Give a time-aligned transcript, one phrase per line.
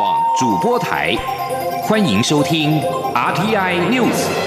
[0.00, 1.14] 广主播台，
[1.82, 2.80] 欢迎收听
[3.12, 4.39] RTI News。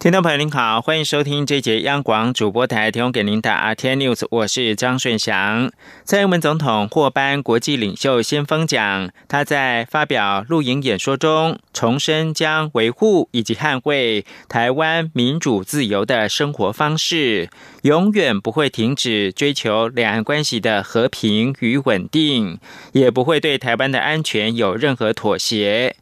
[0.00, 5.70] 听众朋友您好，欢迎收听这节央广主播台提供给您的 RT News，我是张顺祥。
[6.04, 17.50] 蔡英文总统获颁国际领袖先锋奖，他在发表录影演说中，重申将维护以及捍卫台湾民主自由的生活方式，
[17.82, 22.58] 永远不会停止追求两岸关系的和平与稳定，
[22.92, 25.96] 也不会对台湾的安全有任何妥协。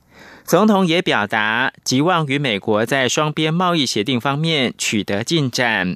[0.49, 5.95] 总统也表达寄望与美国在双边贸易协定方面取得进展。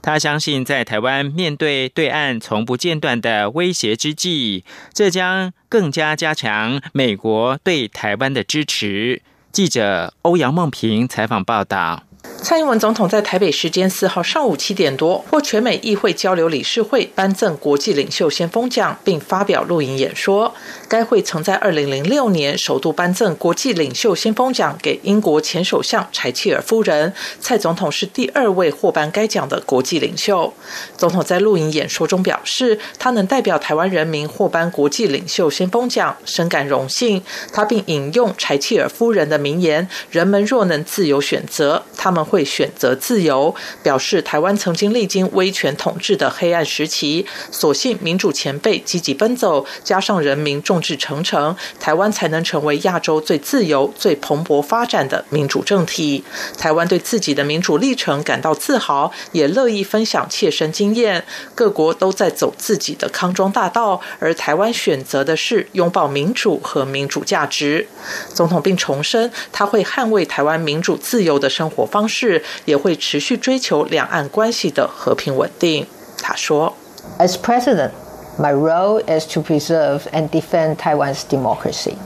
[0.00, 9.20] 他相信，在台湾面对对岸从不间断的威胁之际，这将更加加强美国对台湾的支持。
[9.52, 12.04] 记者欧阳梦平采访报道。
[12.42, 20.52] 蔡英文总统在台北时间四号上午七点多，获全美议会交流理事会颁赠国际领袖先锋奖，并发表录影演说。
[20.88, 27.12] 该会曾在二零零六年首度颁赠国际领袖先锋奖给英国前首相柴契尔夫人。
[27.40, 30.52] 蔡总统是第二位获颁该奖的国际领袖。
[30.96, 37.22] 总统在录影演说中表示，他能代表台湾人民获颁国际领袖先锋奖，深感荣幸。
[37.52, 56.22] 他并引用柴契尔夫人的名言：“人们若能自由选择，他他们。”会选择自由，表示台湾曾经历经威权统治的黑暗时期，所幸民主前辈积极奔走，加上人民众志成城，台湾才能成为亚洲最自由、最蓬勃发展的民主政体。
[56.56, 61.24] 台湾对自己的民主历程感到自豪，也乐意分享切身经验。
[61.56, 67.88] 各国都在走自己的康庄大道，而台湾选择的是拥抱民主和民主价值。
[68.32, 75.86] 总统并重申，他会捍卫台湾民主自由的生活方方式，也会持续追求两岸关系的和平稳定。
[76.22, 76.74] 他说
[77.18, 77.90] ：“As president,
[78.38, 81.96] my role is to preserve and defend Taiwan's democracy,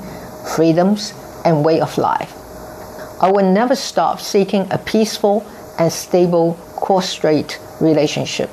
[0.45, 1.11] freedoms,
[1.45, 2.31] and way of life.
[3.21, 5.43] I will never stop seeking a peaceful
[5.79, 8.49] and stable cross-strait relationship,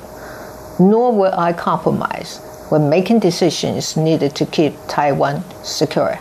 [0.78, 6.20] nor will I compromise when making decisions needed to keep Taiwan secure.”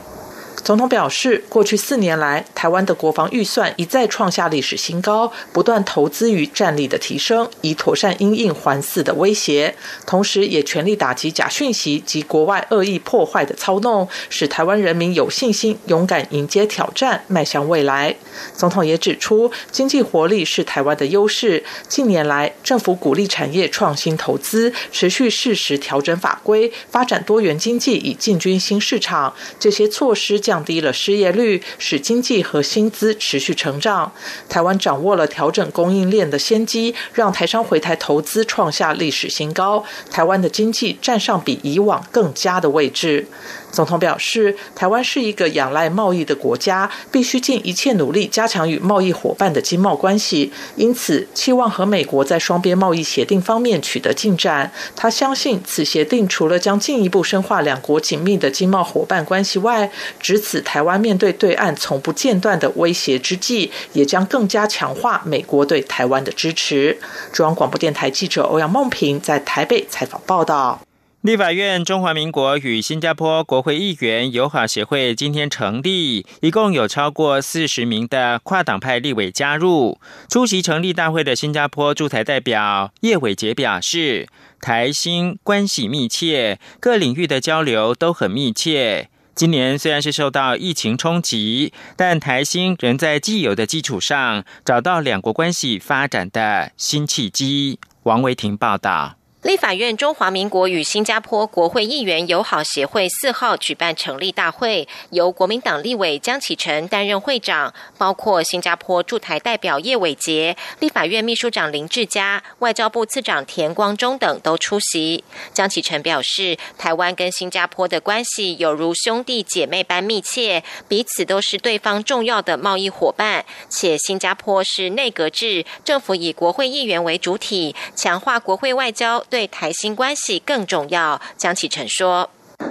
[0.63, 9.75] 总统表示，过去四年来，台湾的国防预算一再创下历史新高，不断投资于战力的提升，以妥善因应环四的威胁，
[10.07, 18.15] 同时也全力打击假讯息及国外恶意破坏的操弄，使台湾人民有信心、勇敢迎接挑战，迈向未来。
[18.55, 21.65] 总统也指出，经济活力是台湾的优势。
[21.89, 29.35] 近年来，政府鼓励产业创新投资，持续适时调整法规，发展多元经济，以进军新市场。
[29.59, 34.11] 这些措施将降低了失业率，使经济和薪资持续成长。
[34.49, 39.85] 台湾掌握了调整供应链的先机，让台商回台投资创下历史新高。
[40.11, 43.29] 台湾的经济站上比以往更佳的位置。
[43.71, 50.53] 总统表示，台湾是一个仰赖贸易的国家，必须尽一切努力加强与贸易伙伴的经贸关系。
[50.77, 54.73] 因此，期望和美国在双边贸易协定方面取得进展。
[54.95, 66.99] 他相信，此协定除了将进一步深化两国紧密的经贸伙伴关系外，值此台湾面对对岸从不间断的威胁之际，也将更加强化美国对台湾的支持。
[67.33, 70.81] 中央广播电台记者欧阳梦平在台北采访报道。
[71.23, 80.01] 立法院中华民国与新加坡国会议员友好协会今天成立，一共有超过四十名的跨党派立委加入。
[80.31, 84.29] 出席成立大会的新加坡驻台代表叶伟杰表示，
[84.63, 89.11] 台新关系密切，各领域的交流都很密切。
[89.35, 97.79] 今年虽然是受到疫情冲击，但台新仍在既有的基础上找到两国关系发展的新契机。
[98.05, 99.20] 王维婷报道。
[99.43, 115.25] 立法院中华民国与新加坡国会议员友好协会四号举办成立大会，由国民党立委江启臣担任会长，包括新加坡驻台代表叶伟杰、立法院秘书长林志嘉、外交部次长田光中等都出席。
[115.55, 129.25] 江启臣表示，台湾跟新加坡的关系有如兄弟姐妹般密切，彼此都是对方重要的贸易伙伴，且新加坡是内阁制，政府以国会议员为主体，强化国会外交。
[129.31, 132.29] 对台新关系更重要，江启臣说：“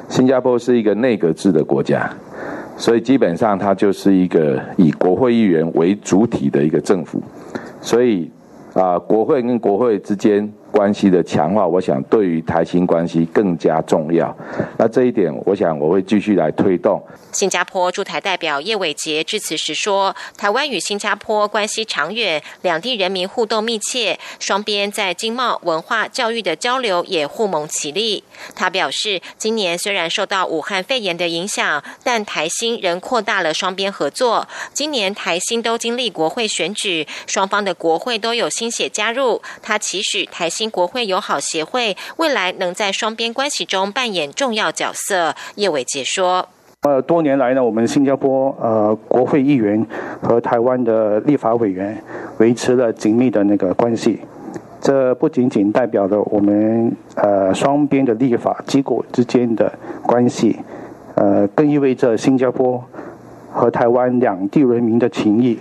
[0.09, 2.13] 新加坡是一个内阁制的国家，
[2.77, 7.23] 所以基本上它就是一个以国会议员为主体的一个政府，
[7.81, 8.29] 所以
[8.73, 14.35] 啊，国会跟国会之间关系的强化，我想对于台新关系更加重要。
[14.77, 17.01] 那这一点，我想我会继续来推动。
[17.31, 28.23] 新加坡驻台代表叶伟杰致辞时说：“台湾与新加坡关系长远，两地人民互动密切，双边在经贸、文化、教育的交流也互蒙其利。”
[28.55, 34.47] 他表示，今年虽然受到武汉肺炎的影响，但台新仍扩大了双边合作。
[34.73, 39.41] 今年台新都经历国会选举，双方的国会都有新血加入。
[39.61, 45.33] 他期许台新国会友好协会未来能在双边关系中扮演重要角色。
[45.55, 46.49] 叶伟杰说。
[46.81, 49.87] 呃，多年来呢，我们新加坡呃国会议员
[50.21, 52.03] 和台湾的立法委员
[52.39, 54.19] 维持了紧密的那个关系。
[54.81, 59.71] 这不仅仅代表着我们呃双边的立法机构之间的
[60.03, 60.59] 关系，
[61.15, 62.83] 呃，更意味着新加坡
[63.49, 65.57] 和台湾两地人民的情谊。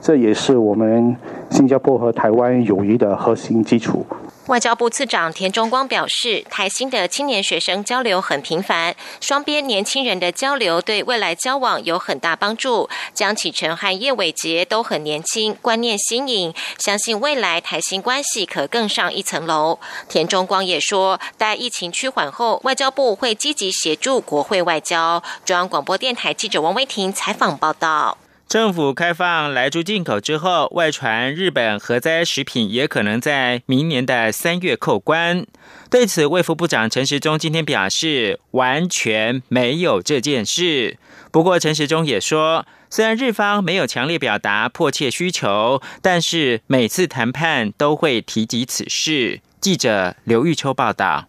[0.00, 1.14] 这也是我们
[1.50, 4.04] 新加坡和台湾友谊的核心基础。
[4.46, 12.88] 外交部次长田中光表示，台新的青年学生交流很频繁，双边年轻人的交流对未来交往有很大帮助。
[13.14, 19.78] 江启臣和叶伟杰都很年轻，观念新颖，相信未来台新关系可更上一层楼。
[20.08, 25.22] 田中光也说，待疫情趋缓后，外交部会积极协助国会外交。
[25.44, 28.18] 中央广播电台记者王威婷采访报道。
[28.50, 35.46] 政府开放来猪进口之后，外传日本核灾食品也可能在明年的三月扣关。
[35.88, 40.98] 对此，卫福部长陈时中今天表示，完全没有这件事。
[41.30, 49.42] 不过，陈时中也说，虽然日方没有强烈表达迫切需求，但是每次谈判都会提及此事。
[49.60, 51.28] 记者刘玉秋报道。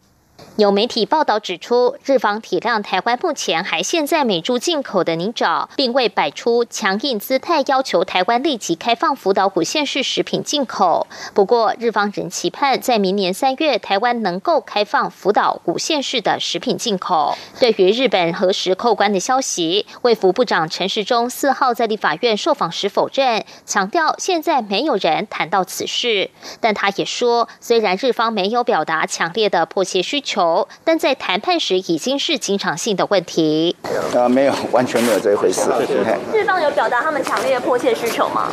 [0.57, 11.07] 有媒体报道指出，日方体谅台湾目前还陷在美猪进口的泥沼，并未摆出强硬姿态，要求台湾立即开放福岛五县市食品进口。
[11.33, 17.37] 不过，日方仍期盼在明年三月，台湾能够开放福岛五县市的食品进口。
[17.59, 26.29] 对于日本何时扣关的消息，卫福部长陈时中四号在立法院受访时否认，强调现在没有人谈到此事。
[26.59, 30.40] 但他也说，虽然日方没有表达强烈的迫切需求。
[30.83, 33.75] 但在谈判时已经是经常性的问题。
[34.13, 35.69] 呃，没有，完全没有这一回事。
[36.33, 38.49] 日方有表达他们强烈的迫切需求吗？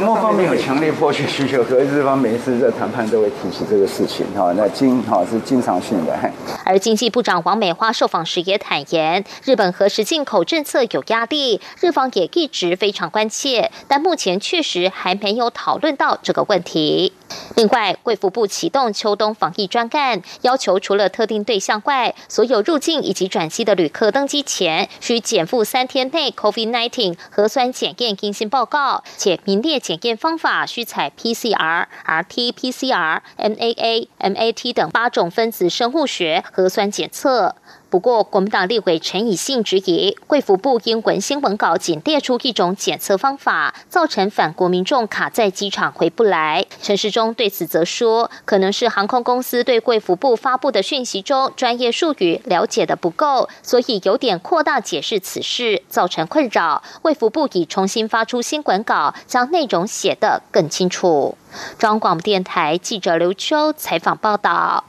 [0.00, 4.26] 某方面有强烈迫切需求，可是日方每一次在谈判都会提起这个事情。
[4.34, 6.16] 哈，那经哈是经常性的。
[6.64, 17.12] 而经济部长王美花受访时也坦言，日本核实进口政策有压力，日方也一直非常关切，但目前确实还没有讨论到这个问题。
[17.56, 37.56] 另外，贵福部启动秋冬防疫专干，要求除了除了特定对象外，所有入境以及转机的旅客登机前，需减负三天内 COVID-19 核酸检验阴性报告，且名列检验方法需采 PCR、RT-PCR、MAA、MAT 等八种分子生物学核酸检测。
[37.88, 46.66] 不过，国民党立委陈以信质疑，贵服部因文新闻稿仅列出一种检测方法，造成反国民众卡在机场回不来。
[46.82, 56.82] 陈时中对此则说，可能是航空公司对贵服部发布的讯息中专业术语了解的不够，所以有点扩大解释此事，造成困扰。
[57.02, 61.38] 贵服部已重新发出新闻稿，将内容写得更清楚。
[61.78, 64.84] 中央广播电台记者刘秋采访报道。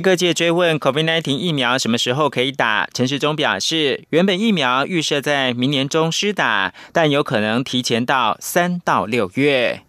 [0.00, 2.88] 各界追问 COVID-19 疫苗什么时候可以打？
[2.94, 9.82] 陈时中表示，原本疫苗预设在明年中施打，但有可能提前到三到六月。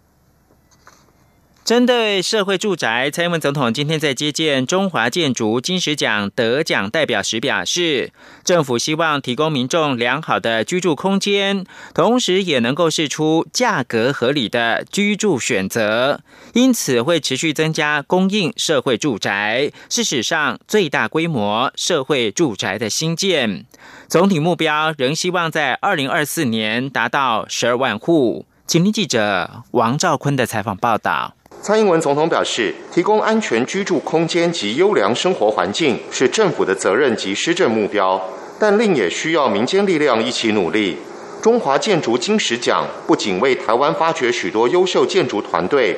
[1.71, 8.11] 针对社会住宅，蔡英文总统今天在接见中华建筑金石奖得奖代表时表示，
[8.43, 16.19] 政府希望提供民众良好的居住空间，同时也能够试出价格合理的居住选择，
[16.51, 23.65] 因此会持续增加供应社会住宅，是史上最大规模社会住宅的新建。
[24.09, 28.45] 总体目标仍希望在二零二四年达到十二万户。
[28.67, 31.35] 请听记者王兆坤的采访报道。
[31.63, 38.19] 蔡英文总统表示，提供安全居住空间及优良生活环境是政府的责任及施政目标，
[38.59, 40.97] 但另也需要民间力量一起努力。
[41.39, 45.95] 中华建筑金石奖不仅为台湾发掘许多优秀建筑团队，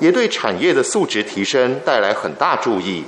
[0.00, 3.02] 也对产业的素质提升带来很大注意。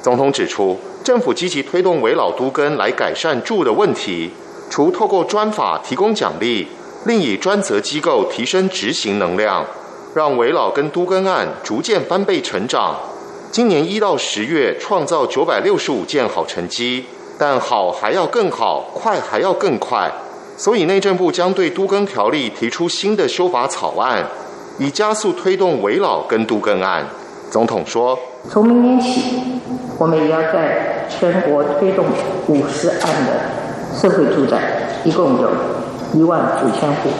[0.00, 4.30] 总统指出，政府积极推动围老都根来改善住的问题，
[4.70, 6.68] 除透过专法提供奖励，
[7.06, 9.66] 另以专责机构提升执行能量。
[10.12, 12.96] 让围老跟都更案逐渐翻倍成长，
[13.52, 17.04] 今年一到十月创造九百六十五件好成绩，
[17.38, 20.10] 但好还要更好，快还要更快，
[20.56, 24.26] 所以内政部将对都更条例提出新的修法草案，
[24.78, 27.06] 以加速推动围老跟都更案。
[27.50, 28.18] 总统说
[28.50, 29.60] ：“从明年起，
[29.98, 32.04] 我们也要在全国推动
[32.48, 34.58] 五十案的社会住宅，
[35.04, 35.50] 一共有
[36.14, 37.10] 一万五千户。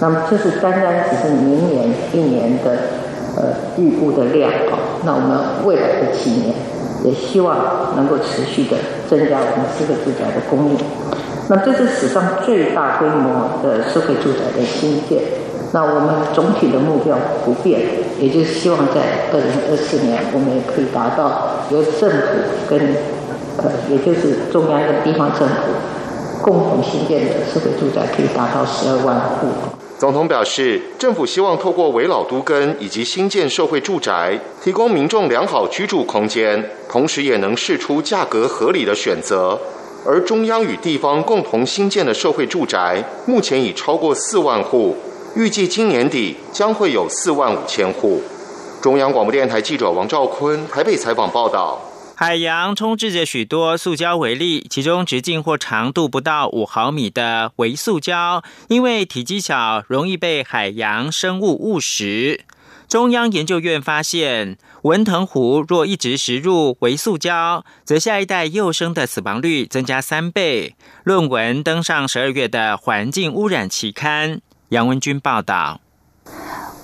[0.00, 2.76] 那么这是单单只是明年一年的
[3.36, 3.42] 呃
[3.76, 4.78] 预估的量啊。
[5.04, 6.54] 那我们未来的几年，
[7.04, 8.76] 也希望能够持续的
[9.08, 10.78] 增加我们社会住宅的供应。
[11.48, 15.20] 那这是史上最大规模的社会住宅的新建。”
[15.74, 17.80] 那我们总体的目标不变，
[18.20, 22.16] 也就是希望在二零二四年，我们也可以达到由政府
[22.70, 22.78] 跟
[23.58, 25.54] 呃，也就是中央跟地方政府
[26.40, 29.48] 共同新建的社会住宅可以达到十二万户。
[30.04, 39.58] 总统表示，政府希望透过围老都根以及新建社会住宅，提供民众良好居住空间，同时也能试出价格合理的选择。
[40.04, 44.94] 而中央与地方共同新建的社会住宅，目前已超过四万户。
[45.36, 48.20] 预计今年底将会有四万五千户。
[48.82, 51.80] 中央广播电台记者王兆坤台北采访报道：
[52.16, 62.44] 海洋充斥着许多塑胶微粒，其中直径或长度不到五毫米的微塑胶，因为体积小，容易被海洋生物误食。
[62.86, 70.76] 中央研究院发现，文藤湖若一直食入微塑胶，则下一代幼生的死亡率增加三倍。
[71.02, 74.40] 论文登上十二月的《环境污染》期刊。
[74.68, 75.80] 杨文军报道。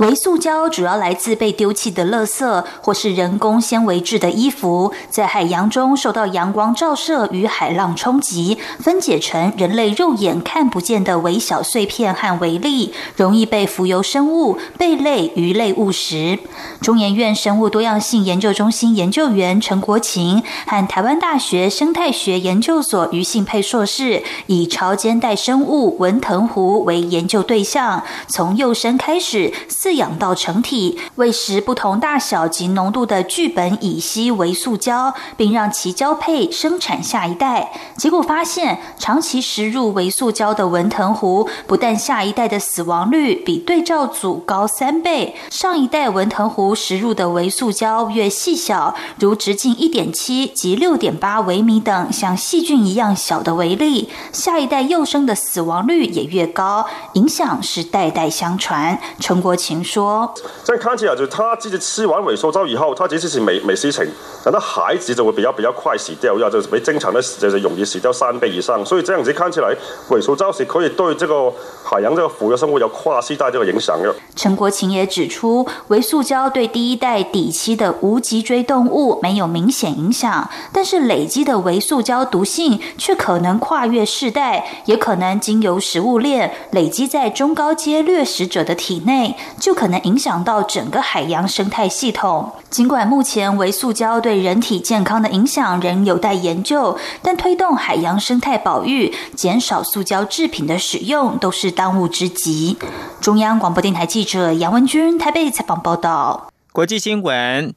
[0.00, 16.38] 微塑胶主要来自被丢弃的垃圾，或是人工纤维制的衣服，在海洋中受到阳光照射与海浪冲击，分解成人类肉眼看不见的微小碎片和微粒，容易被浮游生物、贝类、鱼类误食。
[16.80, 29.89] 中研院生物多样性研究中心研究员陈国琴和台湾大学生态学研究所余信佩硕士，以潮间带生物文藤湖为研究对象，从幼生开始四。
[29.90, 37.72] 饲养到成体，喂食不同大小及浓度的聚苯乙烯微塑胶，并让其交配生产下一代。
[37.96, 56.86] 结果发现，长期食入微塑胶的文藤壶，不但下一代的死亡率比对照组高三倍，上一代文藤壶食入的微塑胶越细小，如直径一点七及六点八微米等像细菌一样小的微粒，下一代幼生的死亡率也越高。
[57.14, 58.96] 影响是代代相传。
[59.18, 59.90] 陈国琴。
[59.90, 60.32] 说，
[60.62, 64.06] 这样看起来就他自己吃完萎缩胶以后，他其实是没没事情，
[64.44, 69.74] 但他孩子就会比较比较快死掉，要就是比正常的就是容易死掉三倍以上，所以这样子看起来
[70.10, 71.52] 萎缩胶是可以对这个
[71.84, 74.14] 海洋这个浮游生物有跨世代这个影响的。
[74.36, 89.36] 陈国琴也指出，微塑胶对第一代底栖的无脊椎动物没有明显影响，但是累积的微塑胶毒性却可能跨越世代，也可能经由食物链累积在中高阶掠食者的体内。
[89.60, 92.50] 就可能影响到整个海洋生态系统。
[92.70, 102.78] 尽管目前微塑胶对人体健康的影响仍有待研究，但推动海洋生态保育、减少塑胶制品的使用都是当务之急。
[103.20, 106.48] 中央广播电台记者杨文君台北采访报道。
[106.72, 107.74] 国际新闻：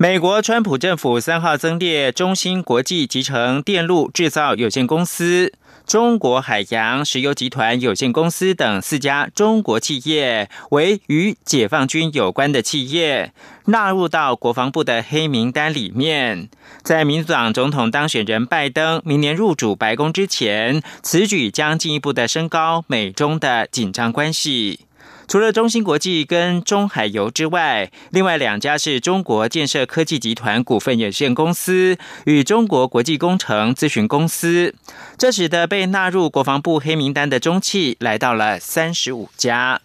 [0.00, 5.52] 美国川普政府三号增列中芯国际集成电路制造有限公司。
[5.88, 13.32] 中国海洋石油集团有限公司等四家中国企业为与解放军有关的企业，
[13.64, 16.48] 纳入到国防部的黑名单里面。
[16.84, 24.78] 在民主党总统当选人拜登明年入主白宫之前，此举将进一步的升高美中的紧张关系。
[25.28, 34.74] 除了中芯国际跟中海油之外，另外两家是中国建设科技集团股份有限公司与中国国际工程咨询公司，
[35.18, 39.82] 这使得被纳入国防部黑名单的中企来到了三十五家。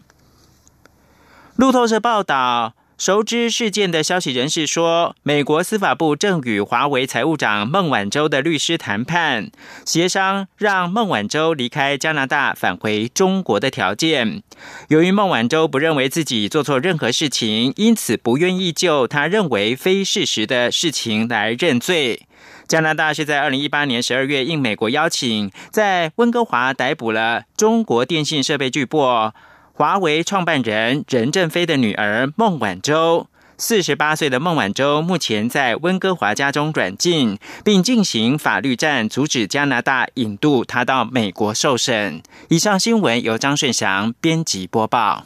[1.57, 2.73] 路透社报道。
[3.03, 9.51] 熟知事件的消息人士说，美国司法部正与华为财务长孟晚舟的律师谈判，
[9.85, 14.41] 协商让孟晚舟离开加拿大返回中国的条件。
[14.87, 22.21] 由于孟晚舟不认为自己做错任何事情，因此不愿意就他认为非事实的事情来认罪。
[22.69, 29.33] 加拿大是在二零一八年十二月应美国邀请，在温哥华逮捕了中国电信设备巨擘。
[29.75, 33.25] 华为创办人任正非的女儿孟晚舟，
[33.57, 42.21] 四十八岁的孟晚舟目前在温哥华家中软禁，并进行法律战，阻止加拿大引渡她到美国受审。
[42.49, 45.25] 以上新闻由张顺祥编辑播报。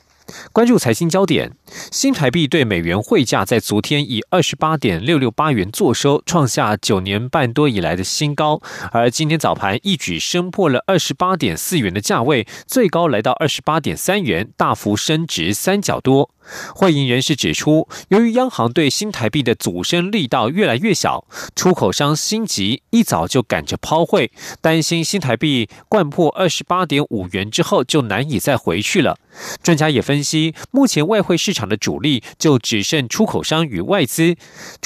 [0.51, 1.51] 关注财经焦点，
[1.91, 8.61] 新台币对美元汇价在昨天以二十八点六六八元作收，创下九年半多以来的新高。
[8.91, 16.29] 而今天早盘一举升破了二十八点四元的价位，最高来到二十八点三元，大幅升值三角多。
[16.75, 24.31] 会银人士指出，由于央行对新台币的阻升力道越来越小，出口商心急，一早就赶着抛汇，
[24.61, 29.17] 担心新台币灌破二十八点五元之后就难以再回去了。
[29.63, 34.35] 专家也分析，目前外汇市场的主力就只剩出口商与外资，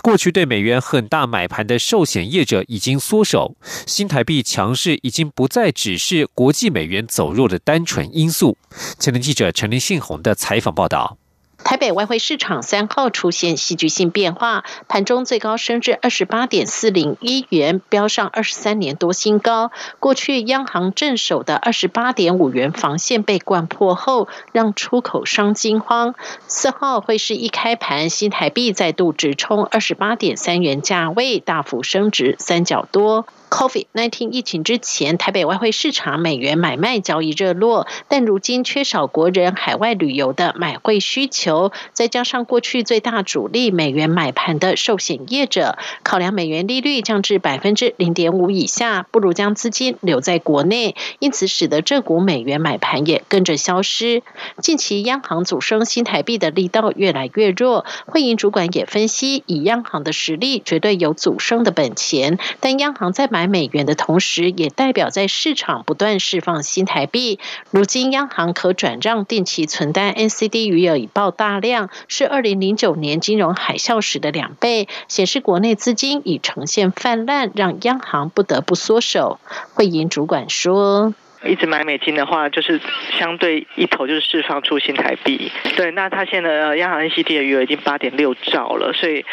[0.04, 3.56] 过去对美元很大买盘的寿险业者已经缩手，
[3.88, 8.56] 新台币强势已经不再只是国际美元走弱的单纯因素。
[9.00, 11.18] 前天记者陈林信宏的采访报道。
[11.66, 19.72] 台北外汇市场三号出现戏剧性变化，盘中最高升至二十八点四零一元，飙上二十三年多新高。
[20.00, 26.14] 过去央行镇守的二十八点五元防线被灌破后，让出口商惊慌。
[26.48, 33.26] 四号会是一开盘，新台币再度直冲二十八点三元价位，大幅升值三角多。
[33.56, 54.22] COVID-19 疫情之前，台北外汇市场美元买卖交易热络，但如今缺少国人海外旅游的买汇需求，再加上过去最大主力美元买盘的寿险业者，考量美元利率降至百分之零点五以下，不如将资金留在国内，因此使得这股美元买盘也跟着消失。
[54.58, 67.40] 近期央行主升新台币的力道越来越弱，汇银主管也分析，以央行的实力，绝对有主升的本钱，但央行在买美元的同时，也代表在市场不断释放新台币。
[67.72, 79.40] 如今央行可转让定期存单 NCD 余额已爆大量，是二零零九年金融海啸时的两倍，显示国内资金已呈现泛滥，让央行不得不缩手。
[79.74, 81.14] 汇银主管说。
[81.46, 82.80] 一直买美金的话，就是
[83.18, 85.52] 相对一头就是释放出新台币。
[85.76, 89.26] 对，那它现在央行 NCT 的余额已经八点六兆了，所以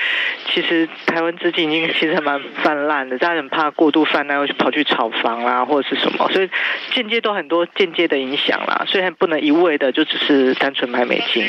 [0.53, 6.51] 其实台湾资金已经其实蛮泛滥的，大家很怕过度泛滥，又跑去炒房啦或者是什么，所以
[6.93, 11.45] 间接都很多间接的影响啦，所以不能一味的就只是单纯买美金。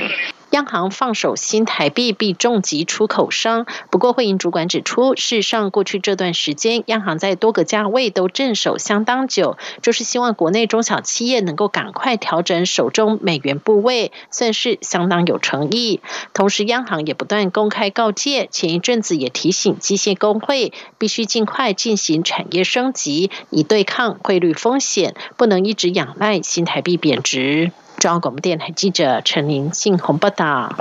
[0.53, 3.65] 央行放手新台币，必重击出口商。
[3.89, 16.01] 不过，汇银主管指出，事实上过去这段时间，央行在多个价位都镇守相当久，就是希望国内中小企业能够赶快调整手中美元部位，算是相当有诚意。
[16.35, 27.71] 同时，央行也不断公开告诫，前一阵子也提醒机械工会，必须尽快进行产业升级，以对抗汇率风险，不能一直仰赖新台币贬值。
[28.03, 30.77] 中央广播电台记者陈琳信鸿报道。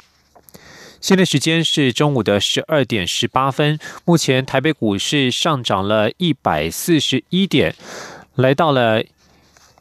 [1.01, 3.79] 现在时间是中午的十二点十八分。
[4.05, 7.77] 目前台北股市上涨了一百四十一点，
[8.35, 9.05] 来到了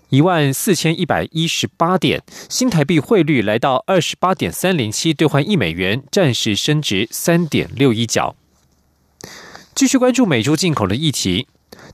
[0.09, 2.21] 一万四千一百一十八点。
[2.47, 8.35] 新台币汇率来到二十八点三零七兑换一美元，暂时升值三点六一角。
[9.73, 11.47] 继续关注美猪进口的议题。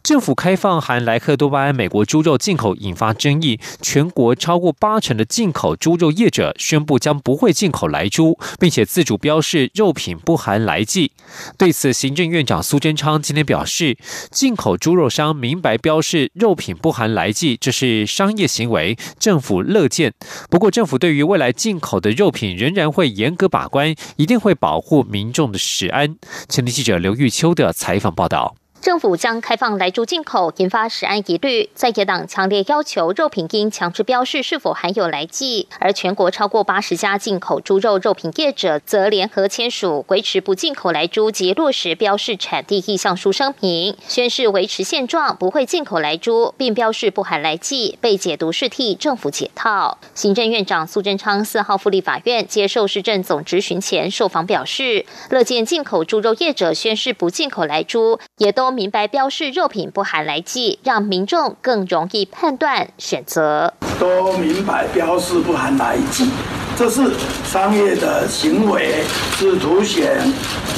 [0.03, 11.11] 政府开放含莱克多巴胺美国猪肉进口引发争议，全国超过八成的进口猪肉业者宣布将不会进口来猪，并且自主标示肉品不含来剂。
[11.57, 13.97] 对此，行政院长苏贞昌今天表示，
[14.31, 20.13] 进口猪肉商明白标示肉品不含来剂，这是商业行为，政府乐见。
[20.49, 26.15] 不过，政府对于未来进口的肉品仍然会严格把关，一定会保护民众的食安。
[26.47, 28.55] 前天记者刘玉秋的采访报道。
[28.81, 31.69] 政府将开放来猪进口，引发食安疑虑。
[31.73, 49.97] 在野党强烈要求肉品应强制标示是否含有来剂，而全国超过八十家进口猪肉肉品业者则联合签署维持不进口来猪及落实标示产地意向书声明，宣誓维持现状，不会进口来猪，并标示不含来剂，被解读是替政府解套。
[50.13, 58.66] 行政院长苏贞昌四号复立法院接受市政总执询前受访表示，乐见进口猪肉业者宣誓不进口来猪，也都。
[58.67, 63.73] 都明白标示肉品不含来剂，让民众更容易判断选择。
[63.97, 66.29] 都明白标示不含来剂，
[66.75, 67.13] 这是
[67.45, 69.05] 商业的行为，
[69.37, 70.21] 是凸显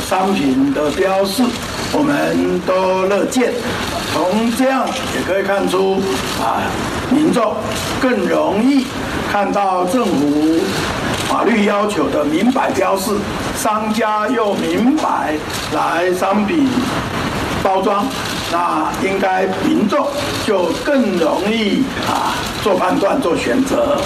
[0.07, 1.41] 商品的标示，
[1.91, 3.51] 我们都乐见。
[4.13, 5.99] 从这样也可以看出
[6.39, 6.61] 啊，
[7.09, 7.55] 民众
[7.99, 8.85] 更容易
[9.31, 10.59] 看到政府
[11.27, 13.11] 法律要求的明摆标示，
[13.55, 15.35] 商家又明白
[15.73, 16.67] 来商品
[17.63, 18.07] 包装，
[18.51, 20.07] 那应该民众
[20.45, 23.97] 就更容易啊做判断、做选择。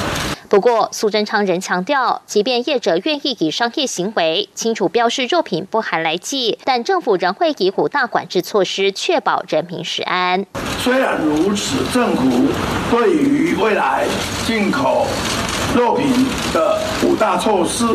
[0.49, 10.45] 不过，苏贞昌仍强调，即便业者愿意以商业行为清楚标示肉品不含来剂，但政府仍会以五大管制措施确保人民食安。
[10.79, 12.51] 虽然如此，政府
[12.91, 14.05] 对于未来
[14.45, 15.07] 进口
[15.75, 16.05] 肉品
[16.53, 17.85] 的五大措施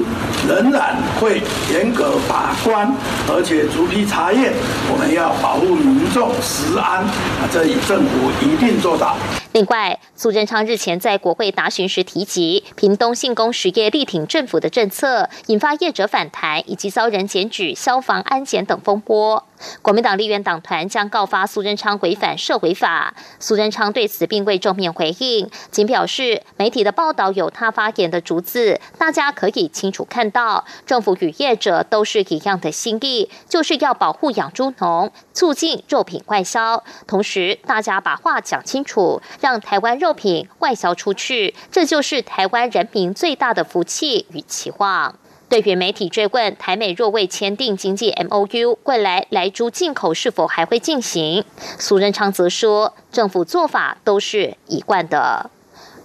[0.48, 1.40] 仍然会
[1.72, 2.92] 严格把关，
[3.28, 4.52] 而且逐批查验。
[4.90, 7.04] 我们要保护民众食安，
[7.52, 9.16] 这里政府一定做到。
[9.52, 19.44] 另外，苏贞昌日前在国会答询时提及，屏东信工实业力挺政府的政策，引发业者反弹，以及遭人检举消防安检等风波。
[19.82, 23.14] 国民党立院党团将告发苏贞昌违反社会法。
[23.40, 36.84] 苏贞昌对此并未正面回应，仅表示媒体的报道有他发言的逐字，大家可以清楚看到，政府与业者都是一样的心意，就是要保护养猪农，促进肉品外销。
[37.08, 45.14] 同时，大家把话讲清楚，让台湾肉品外销出去，这就是台湾人民最大的福气与期望。
[45.48, 51.42] 对于媒体追问台美若未签订经济 M O U，未来来猪进口是否还会进行？
[51.78, 55.50] 苏仁昌则说，政府做法都是一贯的。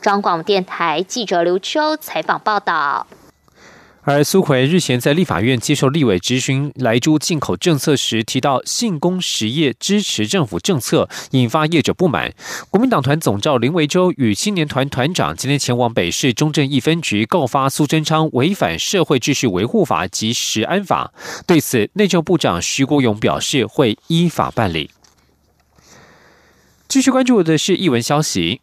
[0.01, 3.07] 中广电台记者刘秋采访报道。
[4.05, 12.33] 而苏奎日前在立法院接受立委质询莱猪进口政策时，提到信工实业支持政府政策，引发业者不满。
[12.69, 21.13] 国民党团总召林维洲与青年团团长今天前往北市中正一分局告发苏贞昌违反社会秩序维护法及食安法。
[21.47, 24.91] 对此，内政部长徐国勇表示会依法办理。
[26.89, 28.59] 继续关注的是译文消息。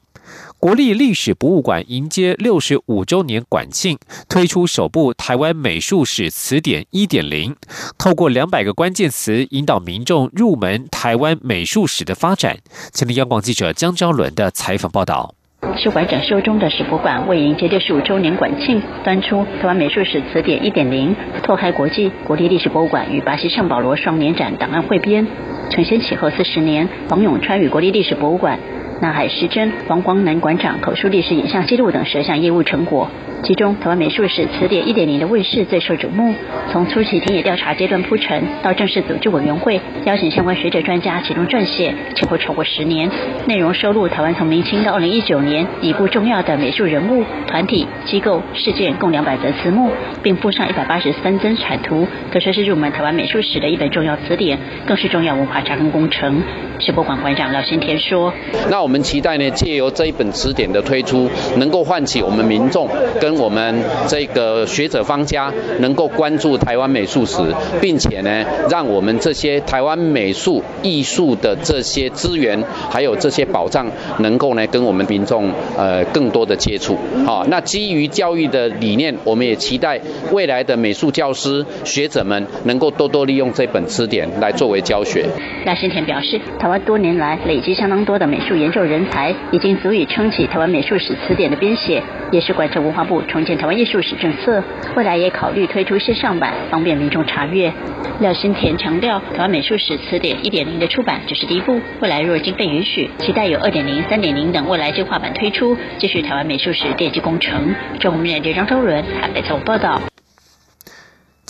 [0.59, 7.57] 国立历史博物馆迎接六十五周年馆庆，推出首部台湾美术史词典一点零，
[7.97, 12.59] 透过两百个关键词引导民众入门台湾美术史的发展。
[12.93, 15.35] 前听央广记者江昭伦的采访报道。
[15.77, 25.27] 是馆长修中的史博馆为迎接六十五周年馆庆，端出台湾美术史词典一点零，拓开国际国立历史博物馆与巴西圣保罗双年展档案汇编，
[25.71, 28.59] 承先启后四十年，王永川与国立历史博物馆。
[29.01, 33.11] 南海时珍、王光南馆长口述历史影像记录等十项业务成果，
[33.43, 36.35] 其中台湾美术史词典一点零的问世最受瞩目。
[36.71, 43.11] 从初期田野调查阶段铺陈，到正式组织委员会邀请相关学者专家启动撰写，前后超过十年。
[43.47, 49.91] 内容收录台湾从明清到二零一九年已故重要的美术人物、团体、机构、事件共两百则词目，
[50.23, 56.43] 并附上一百八十三帧产图，可说是入门台湾美术史的一本重要词典，更是重要文化扎根工程。
[56.79, 58.33] 世博馆馆长廖新田说
[58.71, 62.89] ：“那我我们期待呢，借由这一本词典的推出，能够唤起我们民众
[63.21, 63.73] 跟我们
[64.09, 67.41] 这个学者方家，能够关注台湾美术史，
[67.81, 76.99] 并且呢，让我们这些台湾美术艺术的这些资源，还有这些保障，能够呢，跟我们民众呃更多的接触。
[77.25, 80.01] 好，那基于教育的理念，我们也期待
[80.33, 85.25] 未来的美术教师学者们能够多多利用这本词典来作为教学。”
[85.65, 86.41] 廖新田表示。
[86.59, 94.63] 台湾多年来累积相当多的美术研究人才，已经足以撑起台湾美术史词典的编写，也是贯彻文化部重建台湾艺术史政策。
[94.97, 97.73] 未来也考虑推出线上版，方便民众查阅。
[98.21, 107.75] 廖新田强调，台湾美术史词典一点零的出版只是第一步，未来若经费允许，期待有二点零、三点零等未来进化版推出，继续台湾美术史奠基工程。
[107.99, 110.10] 中国面对张周伦台北采访报道。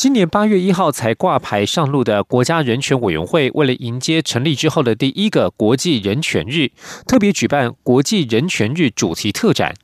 [0.02, 6.70] 今年八月一号才挂牌上路的国家人权委员会，为了迎接成立之后的第一个国际人权日，
[7.06, 9.74] 特别举办国际人权日主题特展。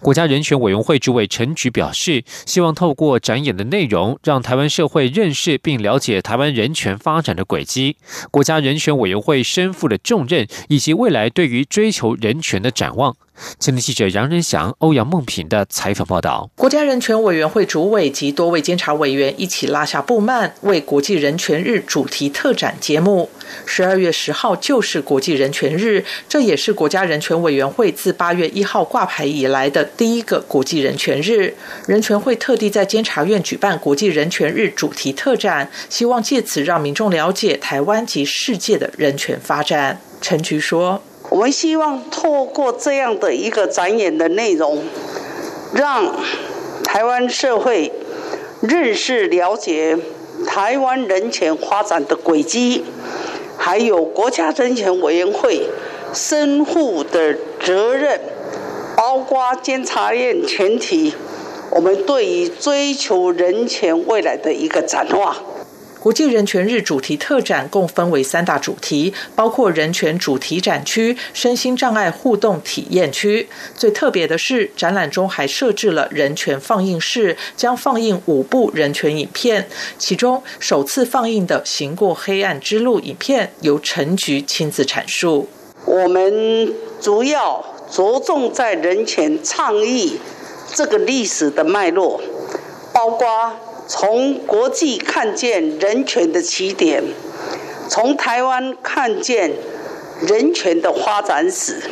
[0.00, 7.96] 国家人权委员会主委陈菊表示，希望透过展演的内容，让台湾社会认识并了解台湾人权发展的轨迹、
[8.32, 13.16] 国家人权委员会身负的重任以及未来对于追求人权的展望。
[13.58, 16.50] 青年记者杨仁祥、欧阳梦平的采访报道。
[16.56, 23.28] 国家人权委员会主委及多位监察委员一起拉下布幔，为国际人权日主题特展揭幕。
[23.66, 31.54] 十二月十号就是国际人权日，这也是国家人权委员会自八月一号挂牌以来的第一个国际人权日。
[31.86, 40.00] 人权会特地在监察院举办国际人权日主题特展，希望借此让民众了解台湾及世界的人权发展。
[40.20, 44.82] 陈菊说：“我们希望透过这样的一个展演的内容，
[45.72, 46.12] 让
[46.84, 47.92] 台湾社会
[48.60, 49.96] 认识、了解
[50.46, 52.84] 台湾人权发展的轨迹。”
[53.62, 55.66] 还有国家人权委员会
[56.14, 58.18] 身负的责任，
[58.96, 61.14] 包括监察院全体，
[61.70, 65.36] 我们对于追求人权未来的一个展望。
[66.00, 73.46] 国际人权日主题特展共分为三大主题，包括人权主题展区、身心障碍互动体验区。
[73.76, 79.68] 最特别的是，展览中还设置了人权放映室，将放映五部人权影片。
[79.98, 85.50] 其中首次放映的《行过黑暗之路》影片，由陈菊亲自阐述。
[85.84, 90.18] 我们主要着重在人权倡议
[90.74, 92.18] 这个历史的脉络，
[92.94, 93.26] 包括。
[93.92, 97.02] 从国际看见人权的起点，
[97.88, 99.50] 从台湾看见
[100.20, 101.82] 人权的发展史，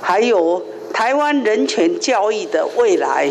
[0.00, 3.28] 还有台湾人权教育的未来，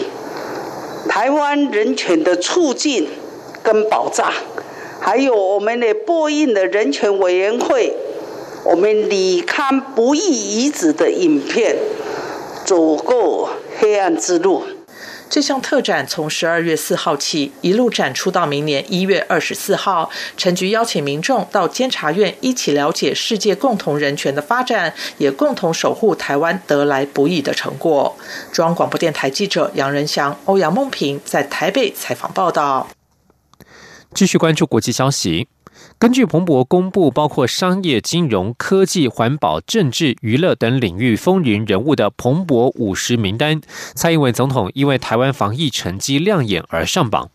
[1.09, 3.07] 台湾人权的促进
[3.63, 4.31] 跟保障，
[4.99, 7.91] 还有我们的播映的人权委员会，
[8.65, 11.75] 我们李康不义遗址的影片，
[12.65, 14.61] 走过黑暗之路。
[15.29, 20.09] 这项特展从十二月四号起一路展出到明年一月二十四号。
[20.37, 28.15] 陈局邀请民众到监察院一起了解世界共同人权的发展，也共同守护台湾得来不易的成果。
[28.51, 32.87] 中央广播电台记者杨仁祥、欧阳梦平在台北采访报道。
[34.13, 35.47] 继续关注国际消息。
[35.97, 43.61] 根据彭博公布，包括商业、金融、科技、环保、政治、娱乐等领域风云人物的彭博五十名单，
[43.95, 47.29] 蔡英文总统因为台湾防疫成绩亮眼而上榜。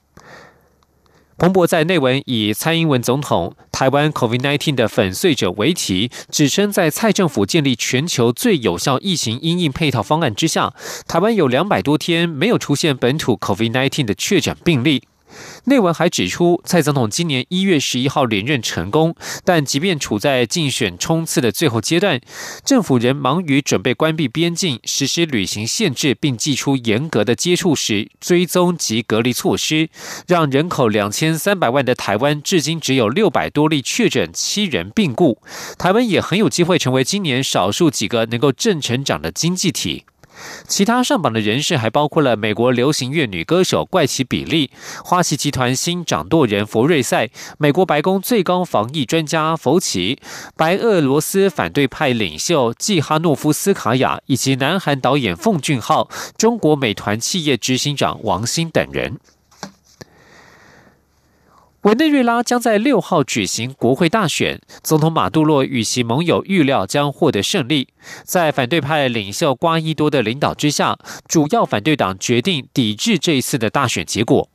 [1.38, 10.74] 彭博在内文以“蔡英文总统台湾 COVID-19 的粉碎者”为题，指称在蔡政府建立全球最有效疫情因应配套方案之下，
[11.08, 15.04] 台湾有两百多天没有出现本土 COVID-19 的确诊病例。
[15.64, 19.14] 内文还指出，蔡总统今年一月十一号连任成功，
[19.44, 22.20] 但即便处在竞选冲刺的最后阶段，
[22.64, 29.88] 政府仍忙于准备关闭边境、实施旅行限制，并祭出严格的接触时追踪及隔离措施，
[30.26, 35.40] 让人口两千三百万的台湾至今只有六百多例确诊，七人病故。
[35.78, 40.04] 台湾也很有机会成为今年少数几个能够正成长的经济体。
[40.66, 44.70] 其他上榜的人士还包括了美国流行乐女歌手怪奇比利、
[45.04, 50.18] 花旗集团新掌舵人佛瑞赛、美国白宫最高防疫专家福奇、
[50.56, 59.18] 白俄罗斯反对派领袖季哈诺夫斯卡娅以及南韩导演奉俊昊、中国美团企业执行长王兴等人。
[61.82, 67.88] 委内瑞拉将在六号举行国会大选，总统马杜洛与其盟友预料将获得胜利。
[68.22, 74.50] 在反对派领袖瓜伊多的领导之下，主要反对党决定抵制这一次的大选结果。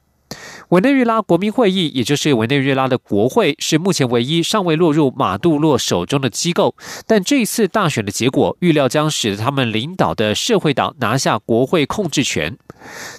[0.69, 6.75] 委内瑞拉国民会议，也就是委内瑞拉的国会，是目前唯一尚未落入马杜洛手中的机构。
[7.05, 12.57] 但这一次大选的结果，预料将使得他们领导的社会党拿下国会控制权。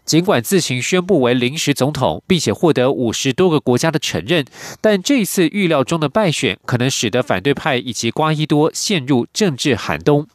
[0.04, 4.44] 尽管自行宣布为临时总统，并且获得五十多个国家的承认，
[4.80, 10.26] 但这次预料中的败选，可能使得反对派以及瓜伊多陷入政治寒冬。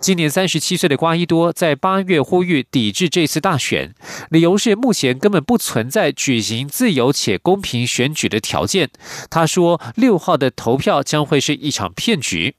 [0.00, 3.94] 今年三十七岁的瓜伊多在八月呼吁抵制这次大选，
[4.30, 8.88] 理由是目前根本不存在举行自由且公平选举的条件。
[9.28, 12.54] 他说，六号的投票将会是一场骗局。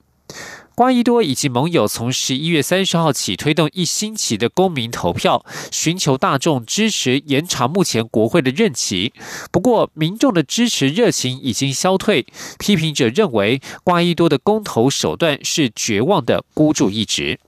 [0.74, 9.14] 瓜伊多以及盟友从十一月三十号起推动一星期的公民投票，寻求大众支持延长目前国会的任期。
[9.52, 12.26] 不过，民众的支持热情已经消退。
[12.58, 17.40] 批评者认为，瓜伊多的公投手段是绝望的孤注一掷。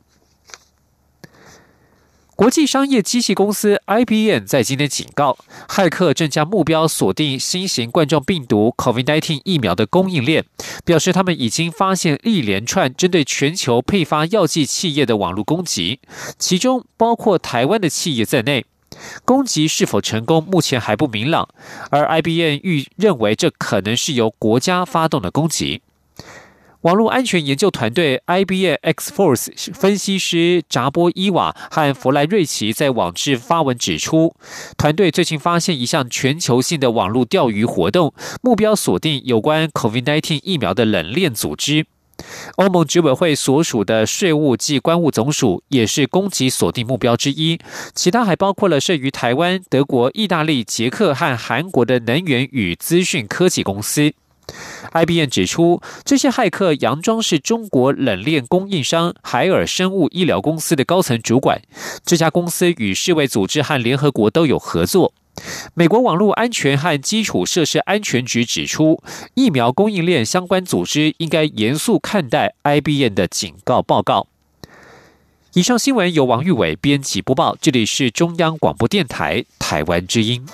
[2.36, 10.44] 国际商业机器公司 IBM 在今天警告，骇客正将目标锁定新型冠状病毒 COVID-19 疫苗的供应链，
[10.84, 16.00] 表示他们已经发现一连串针对全球配发药剂企业的网络攻击，
[16.40, 18.66] 其中包括台湾的企业在内。
[19.26, 21.48] 攻击是否成功，目前还不明朗。
[21.92, 25.82] 而 IBM 预认为这可能是由国家发动的攻击。
[26.84, 34.36] 网络安全研究团队 IBM X Force 分析师扎波伊瓦和弗莱瑞奇在网志发文指出，
[34.78, 41.86] 团队最近发现一项全球性的网络钓鱼活动，目标锁定有关 COVID-19 疫苗的冷链组织。
[42.58, 47.58] 欧盟执委会所属的税务及关务总署也是攻击锁定目标之一，
[47.96, 54.14] 其他还包括了设于台湾、德国、意大利、捷克和韩国的能源与资讯科技公司。
[54.94, 61.62] IBM 指出，这些骇客佯装是中国冷链供应商海尔生物医疗公司的高层主管。
[62.06, 65.14] 这家公司与世卫组织和联合国都有合作。
[65.74, 69.02] 美国网络安全和基础设施安全局指出，
[69.34, 74.28] 疫苗供应链相关组织应该严肃看待 IBM 的警告报告。
[75.56, 80.46] 以上新闻由王玉伟编辑播报，这里是中央广播电台台湾之音。